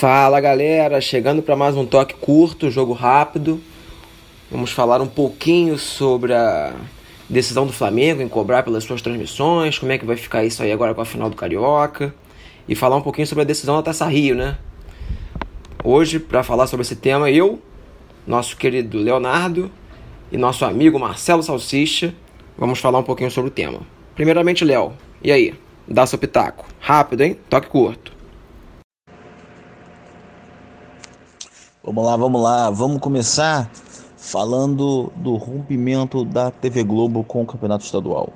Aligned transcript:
Fala 0.00 0.40
galera, 0.40 0.98
chegando 0.98 1.42
para 1.42 1.54
mais 1.54 1.76
um 1.76 1.84
toque 1.84 2.14
curto, 2.14 2.70
jogo 2.70 2.94
rápido. 2.94 3.60
Vamos 4.50 4.72
falar 4.72 5.02
um 5.02 5.06
pouquinho 5.06 5.76
sobre 5.76 6.32
a 6.32 6.72
decisão 7.28 7.66
do 7.66 7.72
Flamengo 7.74 8.22
em 8.22 8.26
cobrar 8.26 8.62
pelas 8.62 8.82
suas 8.82 9.02
transmissões, 9.02 9.78
como 9.78 9.92
é 9.92 9.98
que 9.98 10.06
vai 10.06 10.16
ficar 10.16 10.42
isso 10.42 10.62
aí 10.62 10.72
agora 10.72 10.94
com 10.94 11.02
a 11.02 11.04
final 11.04 11.28
do 11.28 11.36
Carioca 11.36 12.14
e 12.66 12.74
falar 12.74 12.96
um 12.96 13.02
pouquinho 13.02 13.26
sobre 13.26 13.42
a 13.42 13.44
decisão 13.44 13.76
da 13.76 13.82
Taça 13.82 14.06
Rio, 14.06 14.34
né? 14.34 14.56
Hoje, 15.84 16.18
para 16.18 16.42
falar 16.42 16.66
sobre 16.66 16.80
esse 16.80 16.96
tema, 16.96 17.30
eu, 17.30 17.60
nosso 18.26 18.56
querido 18.56 18.96
Leonardo 18.96 19.70
e 20.32 20.38
nosso 20.38 20.64
amigo 20.64 20.98
Marcelo 20.98 21.42
Salsicha, 21.42 22.14
vamos 22.56 22.78
falar 22.78 23.00
um 23.00 23.04
pouquinho 23.04 23.30
sobre 23.30 23.50
o 23.50 23.52
tema. 23.52 23.80
Primeiramente, 24.14 24.64
Léo, 24.64 24.94
e 25.22 25.30
aí? 25.30 25.52
Dá 25.86 26.06
seu 26.06 26.18
pitaco. 26.18 26.64
Rápido, 26.80 27.20
hein? 27.20 27.36
Toque 27.50 27.68
curto. 27.68 28.19
Vamos 31.82 32.04
lá, 32.04 32.14
vamos 32.14 32.42
lá. 32.42 32.68
Vamos 32.68 33.00
começar 33.00 33.70
falando 34.14 35.10
do 35.16 35.36
rompimento 35.36 36.26
da 36.26 36.50
TV 36.50 36.84
Globo 36.84 37.24
com 37.24 37.40
o 37.40 37.46
Campeonato 37.46 37.86
Estadual. 37.86 38.28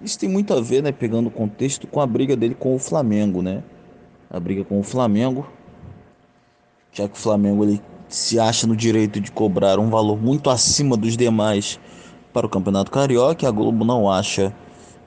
Isso 0.00 0.18
tem 0.18 0.26
muito 0.26 0.54
a 0.54 0.60
ver, 0.62 0.82
né, 0.82 0.90
pegando 0.90 1.26
o 1.26 1.30
contexto, 1.30 1.86
com 1.86 2.00
a 2.00 2.06
briga 2.06 2.34
dele 2.34 2.54
com 2.54 2.74
o 2.74 2.78
Flamengo, 2.78 3.42
né? 3.42 3.62
A 4.30 4.40
briga 4.40 4.64
com 4.64 4.80
o 4.80 4.82
Flamengo, 4.82 5.46
já 6.90 7.06
que 7.06 7.14
o 7.14 7.20
Flamengo 7.20 7.62
ele 7.62 7.78
se 8.08 8.40
acha 8.40 8.66
no 8.66 8.74
direito 8.74 9.20
de 9.20 9.30
cobrar 9.30 9.78
um 9.78 9.90
valor 9.90 10.16
muito 10.16 10.48
acima 10.48 10.96
dos 10.96 11.14
demais 11.14 11.78
para 12.32 12.46
o 12.46 12.48
Campeonato 12.48 12.90
Carioca, 12.90 13.46
a 13.46 13.50
Globo 13.50 13.84
não 13.84 14.10
acha 14.10 14.50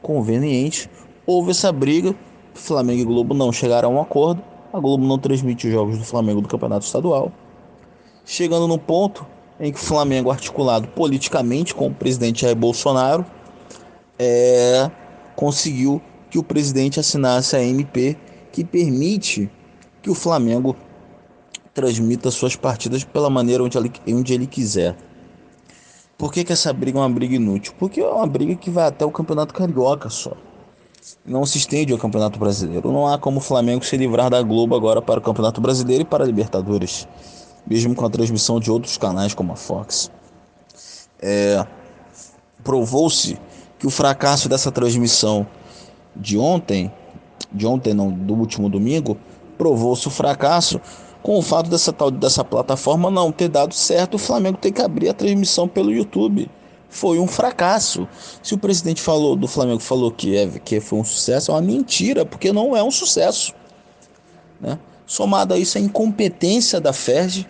conveniente. 0.04 0.88
Houve 1.26 1.50
essa 1.50 1.72
briga, 1.72 2.14
Flamengo 2.54 3.02
e 3.02 3.06
Globo 3.06 3.34
não 3.34 3.52
chegaram 3.52 3.90
a 3.90 3.96
um 3.96 4.02
acordo, 4.02 4.44
a 4.72 4.80
Globo 4.80 5.04
não 5.04 5.18
transmite 5.18 5.66
os 5.66 5.74
jogos 5.74 5.98
do 5.98 6.04
Flamengo 6.04 6.42
do 6.42 6.48
Campeonato 6.48 6.86
Estadual. 6.86 7.32
Chegando 8.26 8.68
no 8.68 8.78
ponto 8.78 9.26
em 9.60 9.72
que 9.72 9.80
o 9.80 9.82
Flamengo, 9.82 10.32
articulado 10.32 10.88
politicamente 10.88 11.76
com 11.76 11.88
o 11.88 11.94
presidente 11.94 12.42
Jair 12.42 12.56
Bolsonaro, 12.56 13.26
é, 14.18 14.90
conseguiu 15.36 16.02
que 16.30 16.40
o 16.40 16.44
presidente 16.44 17.00
assinasse 17.00 17.56
a 17.56 17.64
MP 17.64 18.18
que 18.52 18.64
permite 18.64 19.50
que 20.02 20.10
o 20.10 20.16
Flamengo 20.16 20.76
transmita 21.74 22.32
suas 22.32 22.56
partidas 22.56 23.04
pela 23.04 23.30
maneira 23.30 23.64
onde 23.64 23.78
ele, 23.78 23.92
onde 24.08 24.34
ele 24.34 24.48
quiser. 24.48 24.96
Por 26.18 26.32
que, 26.32 26.44
que 26.44 26.54
essa 26.54 26.72
briga 26.72 27.00
é 27.00 27.02
uma 27.02 27.10
briga 27.10 27.36
inútil? 27.36 27.74
Porque 27.80 28.00
é 28.00 28.08
uma 28.08 28.28
briga 28.28 28.56
que 28.56 28.70
vai 28.70 28.88
até 28.88 29.06
o 29.06 29.12
Campeonato 29.12 29.54
Carioca 29.54 30.10
só. 30.10 30.34
Não 31.26 31.46
se 31.46 31.58
estende 31.58 31.92
ao 31.92 32.00
Campeonato 32.00 32.38
Brasileiro. 32.38 32.92
Não 32.92 33.08
há 33.08 33.18
como 33.18 33.38
o 33.38 33.42
Flamengo 33.42 33.84
se 33.84 33.98
livrar 33.98 34.30
da 34.30 34.42
Globo 34.42 34.76
agora 34.76 35.02
para 35.02 35.20
o 35.20 35.24
Campeonato 35.24 35.60
Brasileiro 35.60 36.04
e 36.04 36.06
para 36.06 36.24
a 36.24 36.28
Libertadores 36.28 37.08
mesmo 37.66 37.96
com 37.96 38.06
a 38.06 38.10
transmissão 38.10 38.60
de 38.60 38.72
outros 38.72 38.98
canais 38.98 39.34
como 39.34 39.54
a 39.54 39.56
Fox. 39.56 40.12
É, 41.22 41.66
Provou-se 42.64 43.40
que 43.80 43.88
o 43.88 43.90
fracasso 43.90 44.48
dessa 44.48 44.72
transmissão 44.72 45.48
de 46.16 46.38
ontem, 46.38 46.92
de 47.52 47.66
ontem 47.66 47.94
não, 47.94 48.12
do 48.12 48.36
último 48.36 48.70
domingo, 48.70 49.18
provou-se 49.58 50.08
o 50.08 50.12
fracasso 50.12 50.80
com 51.22 51.38
o 51.38 51.42
fato 51.42 51.70
dessa 51.70 51.94
tal 51.94 52.10
dessa 52.10 52.44
plataforma 52.44 53.12
não 53.12 53.32
ter 53.32 53.48
dado 53.48 53.74
certo, 53.74 54.16
o 54.16 54.20
Flamengo 54.20 54.58
tem 54.58 54.74
que 54.74 54.82
abrir 54.82 55.10
a 55.10 55.14
transmissão 55.14 55.68
pelo 55.68 55.92
YouTube. 55.92 56.50
Foi 56.90 57.20
um 57.20 57.28
fracasso. 57.28 58.08
Se 58.44 58.54
o 58.54 58.58
presidente 58.58 59.02
falou 59.02 59.36
do 59.36 59.48
Flamengo 59.48 59.80
falou 59.80 60.12
que 60.12 60.36
é 60.36 60.48
que 60.60 60.80
foi 60.80 61.00
um 61.00 61.04
sucesso, 61.04 61.52
é 61.52 61.54
uma 61.54 61.62
mentira, 61.62 62.26
porque 62.26 62.52
não 62.52 62.76
é 62.76 62.84
um 62.84 62.92
sucesso, 62.92 63.54
né? 64.60 64.78
Somado 65.12 65.54
a 65.54 65.58
isso 65.60 65.78
a 65.78 65.82
incompetência 65.82 66.80
da 66.80 66.94
FERJ, 66.94 67.46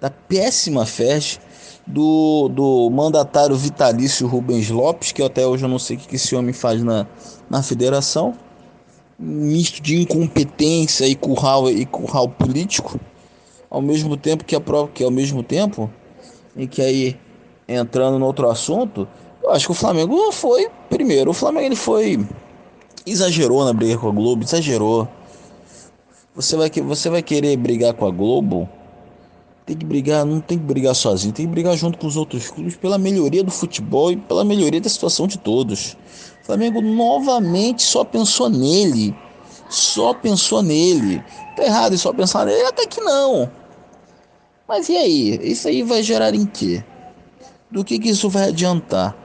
da 0.00 0.10
péssima 0.10 0.84
FERJ, 0.84 1.38
do, 1.86 2.48
do 2.48 2.90
mandatário 2.90 3.54
vitalício 3.54 4.26
Rubens 4.26 4.70
Lopes, 4.70 5.12
que 5.12 5.22
até 5.22 5.46
hoje 5.46 5.64
eu 5.64 5.68
não 5.68 5.78
sei 5.78 5.96
o 5.96 6.00
que 6.00 6.16
esse 6.16 6.34
homem 6.34 6.52
faz 6.52 6.82
na, 6.82 7.06
na 7.48 7.62
federação, 7.62 8.34
misto 9.16 9.80
de 9.80 10.02
incompetência 10.02 11.06
e 11.06 11.14
curral, 11.14 11.70
e 11.70 11.86
curral 11.86 12.28
político, 12.28 12.98
ao 13.70 13.80
mesmo 13.80 14.16
tempo 14.16 14.44
que 14.44 14.56
a 14.56 14.60
prova 14.60 14.90
que 14.92 15.04
ao 15.04 15.10
mesmo 15.12 15.44
tempo 15.44 15.88
em 16.56 16.66
que 16.66 16.82
aí 16.82 17.16
entrando 17.68 18.18
no 18.18 18.26
outro 18.26 18.50
assunto, 18.50 19.06
eu 19.44 19.52
acho 19.52 19.66
que 19.66 19.72
o 19.72 19.76
Flamengo 19.76 20.32
foi 20.32 20.68
primeiro, 20.90 21.30
o 21.30 21.34
Flamengo 21.34 21.66
ele 21.66 21.76
foi 21.76 22.26
exagerou 23.06 23.64
na 23.64 23.72
briga 23.72 23.96
com 23.96 24.08
a 24.08 24.12
Globo, 24.12 24.42
exagerou. 24.42 25.06
Você 26.36 26.54
vai, 26.54 26.70
você 26.70 27.08
vai 27.08 27.22
querer 27.22 27.56
brigar 27.56 27.94
com 27.94 28.06
a 28.06 28.10
Globo? 28.10 28.68
Tem 29.64 29.74
que 29.74 29.86
brigar, 29.86 30.22
não 30.26 30.38
tem 30.38 30.58
que 30.58 30.64
brigar 30.64 30.94
sozinho, 30.94 31.32
tem 31.32 31.46
que 31.46 31.50
brigar 31.50 31.74
junto 31.78 31.96
com 31.96 32.06
os 32.06 32.14
outros 32.14 32.50
clubes 32.50 32.76
pela 32.76 32.98
melhoria 32.98 33.42
do 33.42 33.50
futebol 33.50 34.12
e 34.12 34.18
pela 34.18 34.44
melhoria 34.44 34.78
da 34.78 34.90
situação 34.90 35.26
de 35.26 35.38
todos. 35.38 35.96
O 36.42 36.44
Flamengo 36.44 36.82
novamente 36.82 37.82
só 37.82 38.04
pensou 38.04 38.50
nele. 38.50 39.16
Só 39.70 40.12
pensou 40.12 40.62
nele. 40.62 41.24
Tá 41.56 41.64
errado 41.64 41.94
em 41.94 41.96
só 41.96 42.12
pensar 42.12 42.44
nele? 42.44 42.64
Até 42.64 42.86
que 42.86 43.00
não. 43.00 43.50
Mas 44.68 44.90
e 44.90 44.96
aí? 44.96 45.40
Isso 45.42 45.66
aí 45.68 45.82
vai 45.82 46.02
gerar 46.02 46.34
em 46.34 46.44
quê? 46.44 46.84
Do 47.70 47.82
que, 47.82 47.98
que 47.98 48.10
isso 48.10 48.28
vai 48.28 48.50
adiantar? 48.50 49.16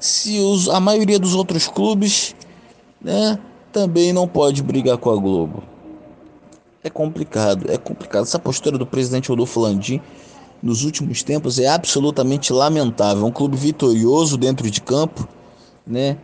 Se 0.00 0.38
os, 0.38 0.70
a 0.70 0.80
maioria 0.80 1.18
dos 1.18 1.34
outros 1.34 1.68
clubes 1.68 2.34
né, 2.98 3.38
também 3.70 4.10
não 4.10 4.26
pode 4.26 4.62
brigar 4.62 4.96
com 4.96 5.10
a 5.10 5.16
Globo. 5.16 5.75
É 6.86 6.90
complicado, 6.90 7.68
é 7.68 7.76
complicado. 7.76 8.22
Essa 8.22 8.38
postura 8.38 8.78
do 8.78 8.86
presidente 8.86 9.28
Rodolfo 9.28 9.58
Landim 9.58 10.00
nos 10.62 10.84
últimos 10.84 11.20
tempos 11.20 11.58
é 11.58 11.66
absolutamente 11.66 12.52
lamentável. 12.52 13.26
Um 13.26 13.32
clube 13.32 13.56
vitorioso 13.56 14.36
dentro 14.36 14.70
de 14.70 14.80
campo, 14.80 15.26
né? 15.84 16.16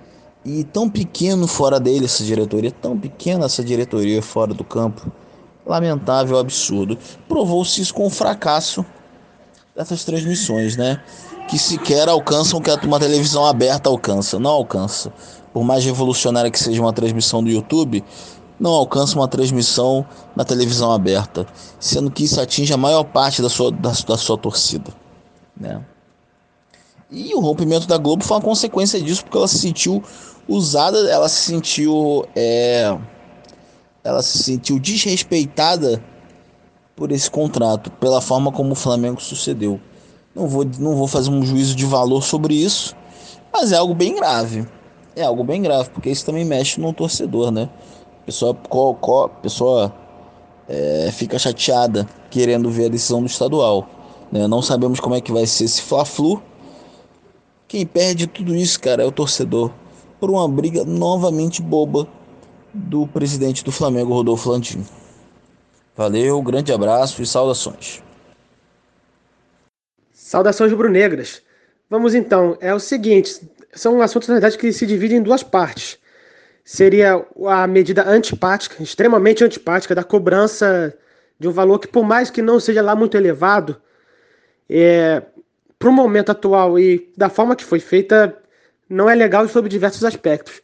E 0.45 0.63
tão 0.63 0.89
pequeno 0.89 1.49
fora 1.49 1.81
dele 1.81 2.05
essa 2.05 2.23
diretoria, 2.23 2.71
tão 2.71 2.97
pequena 2.97 3.47
essa 3.47 3.65
diretoria 3.65 4.23
fora 4.23 4.55
do 4.55 4.63
campo. 4.63 5.11
Lamentável, 5.67 6.39
absurdo. 6.39 6.97
Provou-se 7.27 7.81
isso 7.81 7.93
com 7.93 8.07
o 8.07 8.11
fracasso 8.11 8.87
dessas 9.75 10.05
transmissões, 10.05 10.77
né? 10.77 11.03
Que 11.49 11.59
sequer 11.59 12.09
alcançam 12.09 12.61
o 12.61 12.63
que 12.63 12.71
uma 12.87 13.01
televisão 13.01 13.45
aberta 13.45 13.91
alcança. 13.91 14.39
Não 14.39 14.51
alcança. 14.51 15.13
Por 15.53 15.65
mais 15.65 15.85
revolucionária 15.85 16.53
que 16.53 16.59
seja 16.59 16.81
uma 16.81 16.93
transmissão 16.93 17.43
do 17.43 17.51
YouTube, 17.51 18.05
não 18.63 18.71
alcança 18.71 19.17
uma 19.17 19.27
transmissão 19.27 20.07
na 20.37 20.45
televisão 20.45 20.93
aberta, 20.93 21.45
sendo 21.81 22.13
que 22.13 22.23
isso 22.23 22.41
atinge 22.41 22.73
a 22.73 22.77
maior 22.77 23.03
parte 23.03 23.43
da 23.43 23.49
sua, 23.49 23.73
da, 23.73 23.91
da 23.91 24.17
sua 24.17 24.39
torcida. 24.39 24.93
Né? 25.61 25.85
E 27.11 27.35
o 27.35 27.41
rompimento 27.41 27.89
da 27.89 27.99
Globo 27.99 28.23
foi 28.23 28.37
uma 28.37 28.43
consequência 28.43 29.03
disso, 29.03 29.25
porque 29.25 29.37
ela 29.37 29.49
se 29.49 29.59
sentiu 29.59 30.01
usada, 30.49 30.97
ela 31.11 31.29
se 31.29 31.41
sentiu. 31.41 32.25
É, 32.37 32.97
ela 34.05 34.23
se 34.23 34.39
sentiu 34.39 34.79
desrespeitada 34.79 36.01
por 36.95 37.11
esse 37.11 37.29
contrato, 37.29 37.91
pela 37.91 38.21
forma 38.21 38.53
como 38.53 38.73
o 38.73 38.77
Flamengo 38.77 39.21
sucedeu. 39.21 39.81
Não 40.37 40.47
vou, 40.47 40.65
não 40.79 40.95
vou 40.95 41.09
fazer 41.09 41.31
um 41.31 41.45
juízo 41.45 41.75
de 41.75 41.85
valor 41.85 42.23
sobre 42.23 42.55
isso, 42.55 42.95
mas 43.53 43.73
é 43.73 43.77
algo 43.77 43.93
bem 43.93 44.15
grave. 44.15 44.69
É 45.17 45.25
algo 45.25 45.43
bem 45.43 45.61
grave, 45.61 45.91
porque 45.91 46.11
isso 46.11 46.25
também 46.25 46.45
mexe 46.45 46.81
no 46.81 46.93
torcedor, 46.93 47.51
né? 47.51 47.69
Pessoa, 48.25 48.55
co, 48.55 48.95
co, 48.95 49.29
pessoa 49.29 49.93
é, 50.69 51.11
fica 51.13 51.39
chateada 51.39 52.09
querendo 52.31 52.71
ver 52.71 52.87
a 52.87 52.89
decisão 52.89 53.21
do 53.21 53.27
estadual. 53.27 53.89
Né? 54.31 54.47
Não 54.47 54.63
sabemos 54.63 55.01
como 55.01 55.15
é 55.15 55.21
que 55.21 55.33
vai 55.33 55.47
ser 55.47 55.65
esse 55.65 55.83
Fla-Flu. 55.83 56.43
Quem 57.69 57.87
perde 57.87 58.27
tudo 58.27 58.55
isso, 58.55 58.81
cara, 58.81 59.03
é 59.03 59.07
o 59.07 59.13
torcedor. 59.13 59.71
Por 60.21 60.31
uma 60.31 60.49
briga 60.49 60.85
novamente 60.85 61.61
boba 61.61 62.07
do 62.73 63.07
presidente 63.07 63.65
do 63.65 63.73
Flamengo, 63.73 64.15
Rodolfo 64.15 64.51
Landim. 64.51 64.85
Valeu, 65.97 66.41
grande 66.43 66.73
abraço 66.73 67.21
e 67.21 67.27
saudações. 67.27 68.03
Saudações 70.13 70.71
rubro-negras. 70.71 71.43
Vamos 71.91 72.15
então, 72.15 72.57
é 72.61 72.75
o 72.75 72.81
seguinte, 72.81 73.47
são 73.75 74.01
assuntos 74.01 74.29
na 74.29 74.35
verdade 74.35 74.57
que 74.57 74.73
se 74.73 74.87
dividem 74.87 75.19
em 75.19 75.23
duas 75.23 75.43
partes 75.43 75.99
seria 76.65 77.25
a 77.47 77.67
medida 77.67 78.09
antipática, 78.09 78.83
extremamente 78.83 79.45
antipática, 79.45 79.95
da 79.95 80.05
cobrança 80.05 80.95
de 81.39 81.49
um 81.49 81.53
valor 81.53 81.79
que, 81.79 81.89
por 81.89 82.05
mais 82.05 82.31
que 82.31 82.41
não 82.41 82.61
seja 82.61 82.81
lá 82.81 82.95
muito 82.95 83.17
elevado, 83.17 83.81
é, 84.69 85.23
para 85.79 85.89
o 85.89 85.93
momento 85.93 86.31
atual 86.31 86.79
e 86.79 87.11
da 87.17 87.29
forma 87.29 87.57
que 87.57 87.65
foi 87.65 87.81
feita, 87.81 88.37
não 88.89 89.11
é 89.11 89.15
legal 89.15 89.47
sob 89.49 89.69
diversos 89.69 90.05
aspectos. 90.05 90.63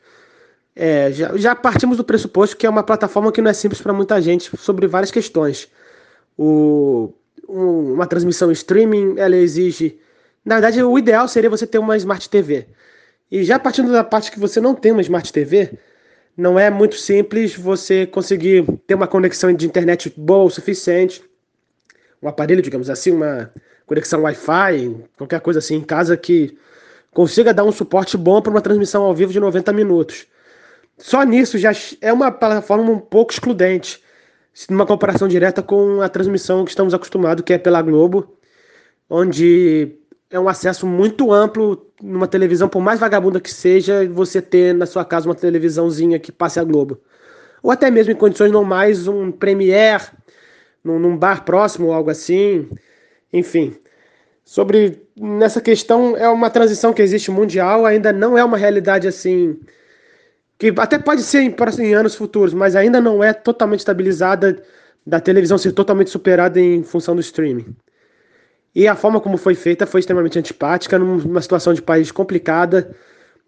É, 0.76 1.10
já, 1.10 1.36
já, 1.36 1.56
partimos 1.56 1.96
do 1.96 2.04
pressuposto 2.04 2.56
que 2.56 2.64
é 2.64 2.70
uma 2.70 2.84
plataforma 2.84 3.32
que 3.32 3.42
não 3.42 3.50
é 3.50 3.52
simples 3.52 3.82
para 3.82 3.92
muita 3.92 4.22
gente 4.22 4.56
sobre 4.56 4.86
várias 4.86 5.10
questões. 5.10 5.68
O, 6.36 7.12
um, 7.48 7.94
uma 7.94 8.06
transmissão 8.06 8.52
streaming, 8.52 9.14
ela 9.18 9.36
exige. 9.36 9.98
Na 10.44 10.54
verdade, 10.54 10.80
o 10.80 10.96
ideal 10.96 11.26
seria 11.26 11.50
você 11.50 11.66
ter 11.66 11.78
uma 11.78 11.96
Smart 11.96 12.30
TV. 12.30 12.68
E 13.30 13.42
já 13.42 13.58
partindo 13.58 13.90
da 13.90 14.04
parte 14.04 14.30
que 14.30 14.38
você 14.38 14.60
não 14.60 14.74
tem 14.74 14.92
uma 14.92 15.02
Smart 15.02 15.32
TV, 15.32 15.76
não 16.38 16.56
é 16.56 16.70
muito 16.70 16.94
simples 16.94 17.56
você 17.56 18.06
conseguir 18.06 18.64
ter 18.86 18.94
uma 18.94 19.08
conexão 19.08 19.52
de 19.52 19.66
internet 19.66 20.14
boa 20.16 20.44
o 20.44 20.50
suficiente, 20.50 21.20
um 22.22 22.28
aparelho, 22.28 22.62
digamos 22.62 22.88
assim, 22.88 23.10
uma 23.10 23.52
conexão 23.84 24.22
Wi-Fi, 24.22 25.04
qualquer 25.16 25.40
coisa 25.40 25.58
assim 25.58 25.74
em 25.74 25.80
casa 25.82 26.16
que 26.16 26.56
consiga 27.10 27.52
dar 27.52 27.64
um 27.64 27.72
suporte 27.72 28.16
bom 28.16 28.40
para 28.40 28.52
uma 28.52 28.60
transmissão 28.60 29.02
ao 29.02 29.12
vivo 29.12 29.32
de 29.32 29.40
90 29.40 29.72
minutos. 29.72 30.28
Só 30.96 31.24
nisso 31.24 31.58
já 31.58 31.72
é 32.00 32.12
uma 32.12 32.30
plataforma 32.30 32.88
um 32.88 33.00
pouco 33.00 33.32
excludente, 33.32 34.00
numa 34.70 34.86
comparação 34.86 35.26
direta 35.26 35.60
com 35.60 36.00
a 36.00 36.08
transmissão 36.08 36.64
que 36.64 36.70
estamos 36.70 36.94
acostumados, 36.94 37.42
que 37.44 37.52
é 37.52 37.58
pela 37.58 37.82
Globo, 37.82 38.38
onde 39.10 39.98
é 40.30 40.38
um 40.38 40.48
acesso 40.48 40.86
muito 40.86 41.32
amplo 41.32 41.90
numa 42.02 42.26
televisão, 42.26 42.68
por 42.68 42.80
mais 42.80 43.00
vagabunda 43.00 43.40
que 43.40 43.52
seja, 43.52 44.08
você 44.08 44.42
ter 44.42 44.74
na 44.74 44.86
sua 44.86 45.04
casa 45.04 45.28
uma 45.28 45.34
televisãozinha 45.34 46.18
que 46.18 46.30
passe 46.30 46.60
a 46.60 46.64
Globo. 46.64 47.00
Ou 47.62 47.70
até 47.70 47.90
mesmo 47.90 48.12
em 48.12 48.16
condições 48.16 48.52
normais, 48.52 49.08
um 49.08 49.32
Premiere, 49.32 50.04
num, 50.84 50.98
num 50.98 51.16
bar 51.16 51.44
próximo 51.44 51.88
ou 51.88 51.92
algo 51.92 52.10
assim. 52.10 52.68
Enfim, 53.32 53.76
sobre 54.44 55.02
nessa 55.16 55.60
questão 55.60 56.16
é 56.16 56.28
uma 56.28 56.50
transição 56.50 56.92
que 56.92 57.02
existe 57.02 57.30
mundial, 57.30 57.84
ainda 57.84 58.12
não 58.12 58.36
é 58.38 58.44
uma 58.44 58.56
realidade 58.56 59.08
assim 59.08 59.58
que 60.58 60.74
até 60.76 60.98
pode 60.98 61.22
ser 61.22 61.42
em, 61.42 61.54
em 61.80 61.94
anos 61.94 62.16
futuros, 62.16 62.52
mas 62.52 62.74
ainda 62.74 63.00
não 63.00 63.22
é 63.22 63.32
totalmente 63.32 63.80
estabilizada 63.80 64.60
da 65.06 65.20
televisão 65.20 65.56
ser 65.56 65.72
totalmente 65.72 66.10
superada 66.10 66.60
em 66.60 66.82
função 66.82 67.14
do 67.14 67.20
streaming. 67.20 67.76
E 68.74 68.86
a 68.86 68.94
forma 68.94 69.20
como 69.20 69.36
foi 69.36 69.54
feita 69.54 69.86
foi 69.86 70.00
extremamente 70.00 70.38
antipática, 70.38 70.98
numa 70.98 71.40
situação 71.40 71.72
de 71.74 71.82
país 71.82 72.12
complicada, 72.12 72.94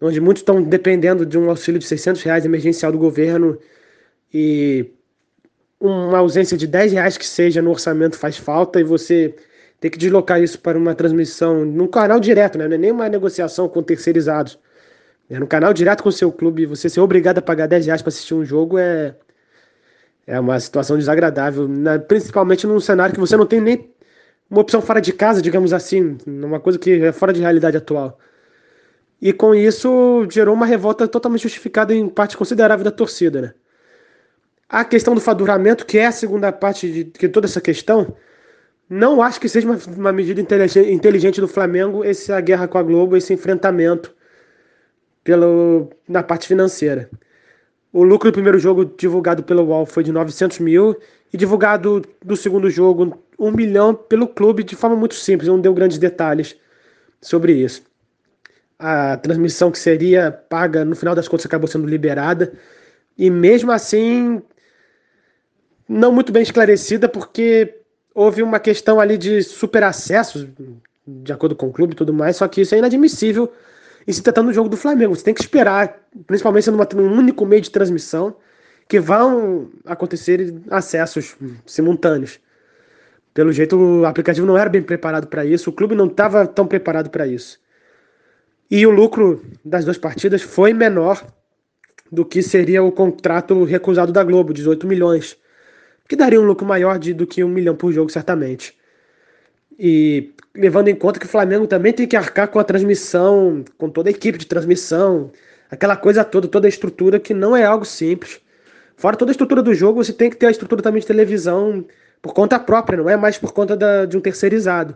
onde 0.01 0.19
muitos 0.19 0.41
estão 0.41 0.61
dependendo 0.61 1.25
de 1.25 1.37
um 1.37 1.49
auxílio 1.49 1.79
de 1.79 1.85
600 1.85 2.21
reais 2.23 2.45
emergencial 2.45 2.91
do 2.91 2.97
governo 2.97 3.57
e 4.33 4.91
uma 5.79 6.19
ausência 6.19 6.57
de 6.57 6.67
10 6.67 6.93
reais 6.93 7.17
que 7.17 7.25
seja 7.25 7.61
no 7.61 7.71
orçamento 7.71 8.17
faz 8.17 8.37
falta 8.37 8.79
e 8.79 8.83
você 8.83 9.35
ter 9.79 9.89
que 9.89 9.97
deslocar 9.97 10.41
isso 10.41 10.59
para 10.59 10.77
uma 10.77 10.93
transmissão 10.93 11.65
num 11.65 11.87
canal 11.87 12.19
direto, 12.19 12.57
né? 12.57 12.67
não 12.67 12.75
é 12.75 12.77
nem 12.77 12.91
uma 12.91 13.09
negociação 13.09 13.67
com 13.67 13.81
terceirizados. 13.81 14.59
É 15.29 15.39
no 15.39 15.47
canal 15.47 15.73
direto 15.73 16.03
com 16.03 16.09
o 16.09 16.11
seu 16.11 16.31
clube, 16.31 16.65
você 16.65 16.87
ser 16.87 16.99
obrigado 16.99 17.39
a 17.39 17.41
pagar 17.41 17.67
10 17.67 17.85
reais 17.87 18.01
para 18.01 18.09
assistir 18.09 18.33
um 18.33 18.45
jogo 18.45 18.77
é, 18.77 19.15
é 20.27 20.39
uma 20.39 20.59
situação 20.59 20.97
desagradável, 20.97 21.67
né? 21.67 21.97
principalmente 21.97 22.67
num 22.67 22.79
cenário 22.79 23.13
que 23.13 23.19
você 23.19 23.35
não 23.35 23.45
tem 23.45 23.59
nem 23.59 23.89
uma 24.51 24.59
opção 24.59 24.81
fora 24.81 24.99
de 24.99 25.13
casa, 25.13 25.41
digamos 25.41 25.71
assim, 25.71 26.17
uma 26.27 26.59
coisa 26.59 26.77
que 26.77 26.91
é 26.91 27.13
fora 27.13 27.31
de 27.31 27.39
realidade 27.39 27.77
atual. 27.77 28.19
E 29.21 29.31
com 29.31 29.55
isso 29.55 30.27
gerou 30.29 30.53
uma 30.53 30.65
revolta 30.65 31.07
totalmente 31.07 31.43
justificada 31.43 31.95
em 31.95 32.09
parte 32.09 32.35
considerável 32.35 32.83
da 32.83 32.91
torcida. 32.91 33.41
Né? 33.41 33.53
A 34.67 34.83
questão 34.83 35.15
do 35.15 35.21
faturamento, 35.21 35.85
que 35.85 35.97
é 35.97 36.07
a 36.07 36.11
segunda 36.11 36.51
parte 36.51 36.91
de, 36.91 37.03
de 37.05 37.29
toda 37.29 37.47
essa 37.47 37.61
questão, 37.61 38.13
não 38.89 39.21
acho 39.21 39.39
que 39.39 39.47
seja 39.47 39.65
uma, 39.65 39.79
uma 39.95 40.11
medida 40.11 40.41
inteligente 40.41 41.39
do 41.39 41.47
Flamengo 41.47 42.03
essa 42.03 42.41
guerra 42.41 42.67
com 42.67 42.77
a 42.77 42.83
Globo, 42.83 43.15
esse 43.15 43.33
enfrentamento 43.33 44.13
pelo, 45.23 45.89
na 46.05 46.21
parte 46.21 46.45
financeira. 46.45 47.09
O 47.93 48.03
lucro 48.03 48.29
do 48.29 48.33
primeiro 48.33 48.59
jogo 48.59 48.83
divulgado 48.83 49.43
pelo 49.43 49.63
UOL 49.63 49.85
foi 49.85 50.03
de 50.03 50.11
900 50.11 50.59
mil 50.59 50.97
e 51.33 51.37
divulgado 51.37 52.03
do 52.23 52.35
segundo 52.35 52.69
jogo 52.69 53.23
1 53.39 53.51
milhão 53.51 53.93
pelo 53.93 54.27
clube 54.27 54.63
de 54.63 54.75
forma 54.75 54.95
muito 54.95 55.15
simples, 55.15 55.47
não 55.47 55.59
deu 55.59 55.73
grandes 55.73 55.97
detalhes 55.97 56.55
sobre 57.21 57.53
isso. 57.53 57.83
A 58.77 59.17
transmissão 59.17 59.71
que 59.71 59.79
seria 59.79 60.31
paga, 60.31 60.83
no 60.83 60.95
final 60.95 61.15
das 61.15 61.27
contas, 61.27 61.45
acabou 61.45 61.67
sendo 61.67 61.87
liberada 61.87 62.53
e 63.17 63.29
mesmo 63.29 63.71
assim 63.71 64.41
não 65.87 66.11
muito 66.11 66.31
bem 66.31 66.41
esclarecida 66.41 67.07
porque 67.07 67.81
houve 68.13 68.41
uma 68.41 68.59
questão 68.59 68.99
ali 68.99 69.17
de 69.17 69.43
superacessos, 69.43 70.47
de 71.07 71.31
acordo 71.31 71.55
com 71.55 71.67
o 71.67 71.73
clube 71.73 71.93
e 71.93 71.95
tudo 71.95 72.13
mais, 72.13 72.37
só 72.37 72.47
que 72.47 72.61
isso 72.61 72.75
é 72.75 72.77
inadmissível 72.77 73.51
e 74.07 74.13
se 74.13 74.21
tratando 74.21 74.47
do 74.47 74.53
jogo 74.53 74.69
do 74.69 74.77
Flamengo. 74.77 75.15
Você 75.15 75.23
tem 75.23 75.33
que 75.33 75.41
esperar, 75.41 75.99
principalmente 76.25 76.65
sendo 76.65 76.77
um 76.97 77.17
único 77.17 77.45
meio 77.45 77.61
de 77.61 77.69
transmissão, 77.69 78.35
que 78.91 78.99
vão 78.99 79.71
acontecer 79.85 80.53
acessos 80.69 81.37
simultâneos. 81.65 82.41
Pelo 83.33 83.53
jeito, 83.53 83.77
o 83.77 84.05
aplicativo 84.05 84.45
não 84.45 84.57
era 84.57 84.69
bem 84.69 84.81
preparado 84.81 85.27
para 85.27 85.45
isso, 85.45 85.69
o 85.69 85.73
clube 85.73 85.95
não 85.95 86.07
estava 86.07 86.45
tão 86.45 86.67
preparado 86.67 87.09
para 87.09 87.25
isso. 87.25 87.57
E 88.69 88.85
o 88.85 88.89
lucro 88.89 89.41
das 89.63 89.85
duas 89.85 89.97
partidas 89.97 90.41
foi 90.41 90.73
menor 90.73 91.25
do 92.11 92.25
que 92.25 92.43
seria 92.43 92.83
o 92.83 92.91
contrato 92.91 93.63
recusado 93.63 94.11
da 94.11 94.25
Globo, 94.25 94.53
18 94.53 94.85
milhões, 94.85 95.37
que 96.05 96.17
daria 96.17 96.41
um 96.41 96.45
lucro 96.45 96.65
maior 96.65 96.99
de, 96.99 97.13
do 97.13 97.25
que 97.25 97.45
um 97.45 97.47
milhão 97.47 97.77
por 97.77 97.93
jogo, 97.93 98.11
certamente. 98.11 98.77
E 99.79 100.33
levando 100.53 100.89
em 100.89 100.95
conta 100.95 101.17
que 101.17 101.27
o 101.27 101.29
Flamengo 101.29 101.65
também 101.65 101.93
tem 101.93 102.05
que 102.05 102.17
arcar 102.17 102.49
com 102.49 102.59
a 102.59 102.63
transmissão, 102.65 103.63
com 103.77 103.89
toda 103.89 104.09
a 104.09 104.11
equipe 104.11 104.37
de 104.37 104.47
transmissão, 104.47 105.31
aquela 105.69 105.95
coisa 105.95 106.25
toda, 106.25 106.45
toda 106.45 106.67
a 106.67 106.69
estrutura 106.69 107.21
que 107.21 107.33
não 107.33 107.55
é 107.55 107.63
algo 107.63 107.85
simples. 107.85 108.41
Fora 109.01 109.17
toda 109.17 109.31
a 109.31 109.33
estrutura 109.33 109.63
do 109.63 109.73
jogo, 109.73 110.03
você 110.03 110.13
tem 110.13 110.29
que 110.29 110.35
ter 110.35 110.45
a 110.45 110.51
estrutura 110.51 110.79
também 110.79 111.01
de 111.01 111.07
televisão 111.07 111.83
por 112.21 112.35
conta 112.35 112.59
própria, 112.59 112.99
não 112.99 113.09
é 113.09 113.17
mais 113.17 113.35
por 113.35 113.51
conta 113.51 113.75
da, 113.75 114.05
de 114.05 114.15
um 114.15 114.21
terceirizado. 114.21 114.95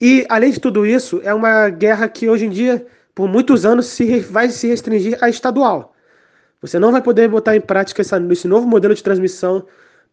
E, 0.00 0.24
além 0.26 0.50
de 0.52 0.58
tudo 0.58 0.86
isso, 0.86 1.20
é 1.22 1.34
uma 1.34 1.68
guerra 1.68 2.08
que 2.08 2.30
hoje 2.30 2.46
em 2.46 2.48
dia, 2.48 2.86
por 3.14 3.28
muitos 3.28 3.66
anos, 3.66 3.88
se, 3.88 4.20
vai 4.20 4.48
se 4.48 4.68
restringir 4.68 5.18
à 5.20 5.28
estadual. 5.28 5.94
Você 6.62 6.78
não 6.78 6.90
vai 6.90 7.02
poder 7.02 7.28
botar 7.28 7.54
em 7.54 7.60
prática 7.60 8.00
essa, 8.00 8.18
esse 8.30 8.48
novo 8.48 8.66
modelo 8.66 8.94
de 8.94 9.02
transmissão 9.02 9.66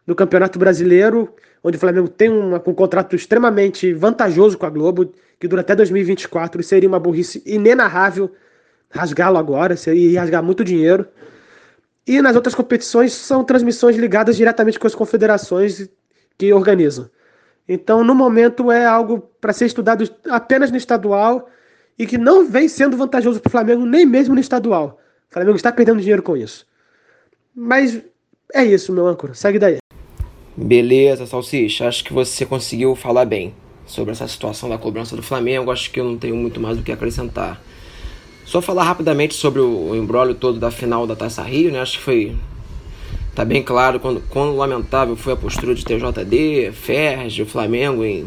do 0.06 0.14
Campeonato 0.14 0.58
Brasileiro, 0.58 1.34
onde 1.64 1.78
o 1.78 1.80
Flamengo 1.80 2.08
tem 2.08 2.28
uma, 2.28 2.58
um 2.58 2.74
contrato 2.74 3.16
extremamente 3.16 3.94
vantajoso 3.94 4.58
com 4.58 4.66
a 4.66 4.70
Globo, 4.70 5.14
que 5.40 5.48
dura 5.48 5.62
até 5.62 5.74
2024, 5.74 6.60
e 6.60 6.64
seria 6.64 6.90
uma 6.90 7.00
burrice 7.00 7.42
inenarrável 7.46 8.30
rasgá-lo 8.90 9.38
agora, 9.38 9.78
seria 9.78 10.20
rasgar 10.20 10.42
muito 10.42 10.62
dinheiro. 10.62 11.08
E 12.06 12.22
nas 12.22 12.36
outras 12.36 12.54
competições 12.54 13.12
são 13.12 13.42
transmissões 13.42 13.96
ligadas 13.96 14.36
diretamente 14.36 14.78
com 14.78 14.86
as 14.86 14.94
confederações 14.94 15.88
que 16.38 16.52
organizam. 16.52 17.10
Então, 17.68 18.04
no 18.04 18.14
momento, 18.14 18.70
é 18.70 18.86
algo 18.86 19.18
para 19.40 19.52
ser 19.52 19.66
estudado 19.66 20.08
apenas 20.30 20.70
no 20.70 20.76
estadual 20.76 21.48
e 21.98 22.06
que 22.06 22.16
não 22.16 22.46
vem 22.46 22.68
sendo 22.68 22.96
vantajoso 22.96 23.40
para 23.40 23.48
o 23.48 23.50
Flamengo, 23.50 23.84
nem 23.84 24.06
mesmo 24.06 24.34
no 24.34 24.40
estadual. 24.40 25.00
O 25.28 25.34
Flamengo 25.34 25.56
está 25.56 25.72
perdendo 25.72 26.00
dinheiro 26.00 26.22
com 26.22 26.36
isso. 26.36 26.64
Mas 27.54 28.00
é 28.54 28.64
isso, 28.64 28.92
meu 28.92 29.06
âncora. 29.06 29.34
Segue 29.34 29.58
daí. 29.58 29.78
Beleza, 30.56 31.26
Salsicha. 31.26 31.88
Acho 31.88 32.04
que 32.04 32.12
você 32.12 32.46
conseguiu 32.46 32.94
falar 32.94 33.24
bem 33.24 33.54
sobre 33.86 34.12
essa 34.12 34.28
situação 34.28 34.68
da 34.68 34.78
cobrança 34.78 35.16
do 35.16 35.22
Flamengo. 35.22 35.70
Acho 35.70 35.90
que 35.90 35.98
eu 35.98 36.04
não 36.04 36.16
tenho 36.16 36.36
muito 36.36 36.60
mais 36.60 36.76
do 36.76 36.82
que 36.82 36.92
acrescentar. 36.92 37.60
Só 38.46 38.62
falar 38.62 38.84
rapidamente 38.84 39.34
sobre 39.34 39.60
o 39.60 39.92
embrólio 39.96 40.32
todo 40.32 40.60
da 40.60 40.70
final 40.70 41.04
da 41.04 41.16
Taça 41.16 41.42
Rio, 41.42 41.72
né? 41.72 41.80
Acho 41.80 41.98
que 41.98 42.04
foi. 42.04 42.36
Tá 43.34 43.44
bem 43.44 43.60
claro 43.60 43.98
quando, 43.98 44.22
quando 44.30 44.56
lamentável 44.56 45.16
foi 45.16 45.32
a 45.32 45.36
postura 45.36 45.74
de 45.74 45.84
TJD, 45.84 46.72
Ferge, 46.72 47.42
o 47.42 47.46
Flamengo 47.46 48.04
em 48.04 48.26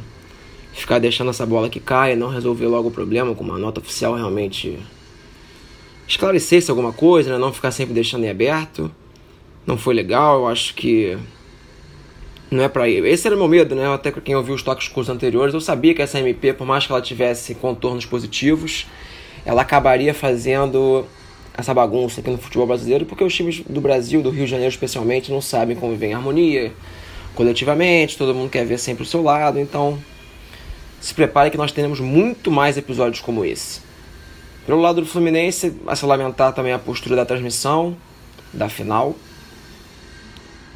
ficar 0.74 1.00
deixando 1.00 1.30
essa 1.30 1.46
bola 1.46 1.70
que 1.70 1.80
cai, 1.80 2.16
não 2.16 2.30
resolver 2.30 2.68
logo 2.68 2.90
o 2.90 2.92
problema 2.92 3.34
com 3.34 3.44
uma 3.44 3.58
nota 3.58 3.80
oficial 3.80 4.14
realmente 4.14 4.78
esclarecesse 6.08 6.70
alguma 6.70 6.92
coisa, 6.92 7.32
né? 7.32 7.38
não 7.38 7.54
ficar 7.54 7.72
sempre 7.72 7.94
deixando 7.94 8.26
em 8.26 8.30
aberto. 8.30 8.92
Não 9.66 9.78
foi 9.78 9.94
legal, 9.94 10.42
eu 10.42 10.48
acho 10.48 10.76
que 10.76 11.18
não 12.52 12.64
é 12.64 12.68
para 12.68 12.90
ir. 12.90 13.06
Esse 13.06 13.26
era 13.26 13.36
o 13.36 13.40
meu 13.40 13.48
medo, 13.48 13.74
né? 13.74 13.92
Até 13.92 14.12
quem 14.12 14.36
ouviu 14.36 14.54
os 14.54 14.64
toques 14.64 14.88
cursos 14.90 15.14
anteriores, 15.14 15.54
eu 15.54 15.62
sabia 15.62 15.94
que 15.94 16.02
essa 16.02 16.20
MP, 16.20 16.54
por 16.54 16.68
mais 16.68 16.86
que 16.86 16.92
ela 16.92 17.02
tivesse 17.02 17.56
contornos 17.56 18.06
positivos, 18.06 18.86
ela 19.50 19.64
acabaria 19.64 20.14
fazendo 20.14 21.04
essa 21.58 21.74
bagunça 21.74 22.22
aqui 22.22 22.30
no 22.30 22.38
futebol 22.38 22.68
brasileiro, 22.68 23.04
porque 23.08 23.24
os 23.24 23.34
times 23.34 23.64
do 23.68 23.82
Brasil, 23.82 24.22
do 24.22 24.30
Rio 24.30 24.46
de 24.46 24.52
Janeiro 24.52 24.72
especialmente, 24.72 25.32
não 25.32 25.42
sabem 25.42 25.76
conviver 25.76 26.06
em 26.06 26.14
harmonia 26.14 26.72
coletivamente, 27.34 28.16
todo 28.16 28.36
mundo 28.36 28.52
quer 28.52 28.64
ver 28.64 28.78
sempre 28.78 29.02
o 29.02 29.06
seu 29.08 29.24
lado, 29.24 29.60
então 29.60 29.98
se 31.02 31.16
prepare 31.16 31.50
que 31.50 31.58
nós 31.58 31.72
teremos 31.72 32.00
muito 32.00 32.52
mais 32.52 32.78
episódios 32.78 33.22
como 33.22 33.44
esse. 33.44 33.82
Pelo 34.68 34.80
lado 34.80 35.02
do 35.02 35.08
Fluminense, 35.08 35.74
a 35.88 35.96
se 35.96 36.06
lamentar 36.06 36.54
também 36.54 36.72
a 36.72 36.78
postura 36.78 37.16
da 37.16 37.26
transmissão 37.26 37.98
da 38.54 38.70
final 38.70 39.16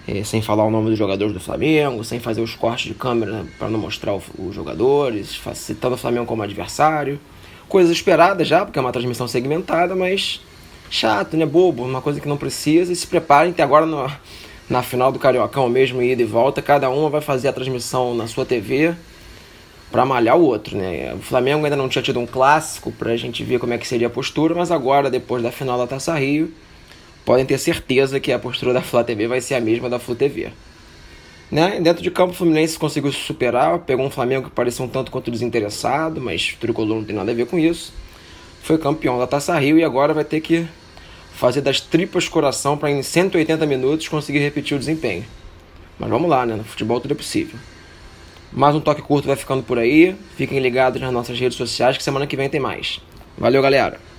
é, 0.07 0.23
sem 0.23 0.41
falar 0.41 0.65
o 0.65 0.71
nome 0.71 0.89
dos 0.89 0.97
jogadores 0.97 1.31
do 1.31 1.39
Flamengo, 1.39 2.03
sem 2.03 2.19
fazer 2.19 2.41
os 2.41 2.55
cortes 2.55 2.87
de 2.87 2.95
câmera 2.95 3.45
para 3.59 3.69
não 3.69 3.79
mostrar 3.79 4.15
os 4.15 4.55
jogadores, 4.55 5.39
citando 5.53 5.93
o 5.93 5.97
Flamengo 5.97 6.25
como 6.25 6.41
adversário. 6.41 7.19
Coisas 7.67 7.91
esperadas 7.91 8.47
já, 8.47 8.65
porque 8.65 8.77
é 8.77 8.81
uma 8.81 8.91
transmissão 8.91 9.27
segmentada, 9.27 9.95
mas 9.95 10.41
chato, 10.89 11.35
né? 11.35 11.45
Bobo, 11.45 11.83
uma 11.83 12.01
coisa 12.01 12.19
que 12.19 12.27
não 12.27 12.37
precisa. 12.37 12.91
E 12.91 12.95
se 12.95 13.07
preparem 13.07 13.51
que 13.51 13.61
agora 13.61 13.85
no, 13.85 14.11
na 14.69 14.83
final 14.83 15.11
do 15.11 15.19
Cariocão 15.19 15.67
mesmo, 15.69 16.01
ida 16.01 16.21
e 16.21 16.25
volta, 16.25 16.61
cada 16.61 16.89
uma 16.89 17.09
vai 17.09 17.21
fazer 17.21 17.47
a 17.47 17.53
transmissão 17.53 18.13
na 18.13 18.27
sua 18.27 18.45
TV 18.45 18.95
para 19.91 20.05
malhar 20.05 20.37
o 20.37 20.43
outro, 20.43 20.75
né? 20.75 21.13
O 21.13 21.19
Flamengo 21.19 21.63
ainda 21.63 21.75
não 21.75 21.87
tinha 21.87 22.01
tido 22.01 22.19
um 22.19 22.25
clássico 22.25 22.91
para 22.91 23.11
a 23.11 23.17
gente 23.17 23.43
ver 23.43 23.59
como 23.59 23.73
é 23.73 23.77
que 23.77 23.87
seria 23.87 24.07
a 24.07 24.09
postura, 24.09 24.55
mas 24.55 24.71
agora, 24.71 25.09
depois 25.09 25.43
da 25.43 25.51
final 25.51 25.77
da 25.77 25.85
Taça 25.85 26.13
Rio, 26.15 26.51
podem 27.23 27.45
ter 27.45 27.57
certeza 27.57 28.19
que 28.19 28.31
a 28.31 28.39
postura 28.39 28.73
da 28.73 28.81
Flá 28.81 29.03
TV 29.03 29.27
vai 29.27 29.39
ser 29.39 29.55
a 29.55 29.61
mesma 29.61 29.89
da 29.89 29.99
Flu 29.99 30.15
TV. 30.15 30.51
Né? 31.51 31.79
Dentro 31.79 32.01
de 32.01 32.09
campo, 32.09 32.31
o 32.31 32.35
Fluminense 32.35 32.77
conseguiu 32.77 33.11
se 33.11 33.19
superar, 33.19 33.79
pegou 33.79 34.05
um 34.05 34.09
Flamengo 34.09 34.49
que 34.49 34.55
parecia 34.55 34.83
um 34.83 34.87
tanto 34.87 35.11
quanto 35.11 35.29
desinteressado, 35.29 36.19
mas 36.19 36.53
o 36.55 36.57
Tricolor 36.57 36.97
não 36.97 37.03
tem 37.03 37.15
nada 37.15 37.31
a 37.31 37.35
ver 37.35 37.45
com 37.45 37.59
isso. 37.59 37.93
Foi 38.63 38.77
campeão 38.77 39.19
da 39.19 39.27
Taça 39.27 39.57
Rio 39.59 39.77
e 39.77 39.83
agora 39.83 40.13
vai 40.13 40.23
ter 40.23 40.41
que 40.41 40.65
fazer 41.35 41.61
das 41.61 41.81
tripas 41.81 42.27
coração 42.27 42.77
para 42.77 42.89
em 42.89 43.03
180 43.03 43.65
minutos 43.65 44.07
conseguir 44.07 44.39
repetir 44.39 44.75
o 44.75 44.79
desempenho. 44.79 45.25
Mas 45.99 46.09
vamos 46.09 46.29
lá, 46.29 46.45
né? 46.45 46.55
No 46.55 46.63
futebol 46.63 46.99
tudo 46.99 47.13
é 47.13 47.17
possível. 47.17 47.59
Mais 48.51 48.75
um 48.75 48.79
toque 48.79 49.01
curto 49.01 49.27
vai 49.27 49.35
ficando 49.35 49.63
por 49.63 49.77
aí. 49.77 50.15
Fiquem 50.35 50.59
ligados 50.59 51.01
nas 51.01 51.11
nossas 51.11 51.39
redes 51.39 51.57
sociais 51.57 51.97
que 51.97 52.03
semana 52.03 52.27
que 52.27 52.37
vem 52.37 52.49
tem 52.49 52.59
mais. 52.59 53.01
Valeu, 53.37 53.61
galera! 53.61 54.12